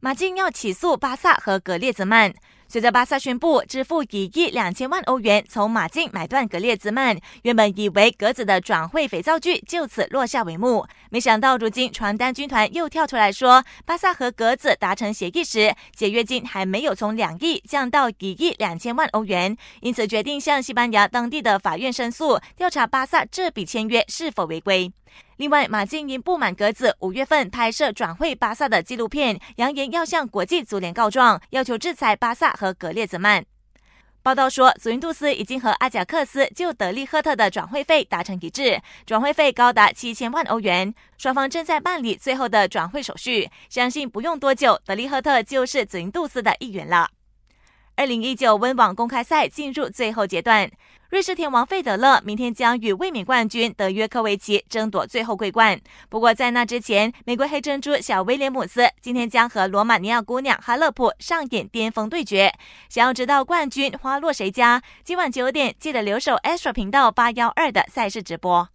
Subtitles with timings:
[0.00, 2.32] 马竞要起诉巴萨和格列兹曼。
[2.70, 24.92] 随着巴萨宣布支付一亿两千万欧元从马竞买断格列兹曼，原本以为格子的转会肥皂剧就此落下帷幕，没想到如今传单军团又跳出来说，巴萨和格子达成协议时，解约金还没有从两亿降到一亿两千万欧元，因此决定向西班牙当地的法院申诉，调查巴萨这笔签约是否违规。
[25.38, 33.44] 另外，马竞因不满格子五月份拍摄转会巴萨的纪录片，扬言要向国际足联告状，要求制裁巴萨和格列兹曼。
[34.20, 47.08] 报道说，祖云杜斯已经和阿贾克斯就德利赫特的转会费达成一致，转会费高达七千万欧元，双方正在办理最后的转会手续，相信不用多久，德利赫特就是祖云杜斯的一员了。
[47.98, 50.70] 二零一九温网公开赛进入最后阶段，
[51.10, 55.76] 瑞士天王费德勒明天将与卫冕冠军德约科维奇争夺最后桂冠。
[56.08, 62.54] 不过在那之前，美国黑珍珠小威廉姆斯今天将和罗马尼亚姑娘哈勒普上演巅峰对决。
[62.88, 64.80] 想要知道冠军花落谁家？
[65.02, 68.68] 今晚九点记得留守 Astro 频道八幺二的赛事直播。